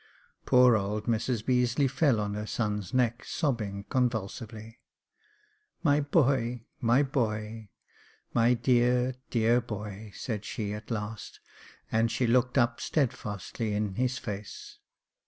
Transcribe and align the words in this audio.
Poor 0.47 0.75
old 0.75 1.03
Mrs 1.05 1.45
Beazely 1.45 1.87
fell 1.87 2.19
on 2.19 2.33
her 2.33 2.47
son's 2.47 2.91
neck, 2.91 3.23
sobbing 3.23 3.83
convulsively." 3.83 4.79
My 5.83 5.99
boy— 5.99 6.65
my 6.91 7.03
boy— 7.03 7.69
my 8.33 8.55
dear, 8.55 9.13
dear 9.29 9.61
boy!" 9.61 10.11
said 10.15 10.43
she 10.43 10.73
at 10.73 10.89
last, 10.89 11.39
and 11.91 12.11
she 12.11 12.25
looked 12.25 12.57
up 12.57 12.79
stedfastly 12.79 13.75
in 13.75 13.93
his 13.93 14.17
face. 14.17 14.79